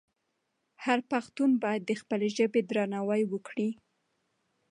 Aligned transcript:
هر 0.83 0.99
پښتون 1.11 1.49
باید 1.63 1.81
د 1.85 1.91
خپلې 2.01 2.27
ژبې 2.37 2.61
درناوی 2.69 3.23
وکړي. 3.27 3.69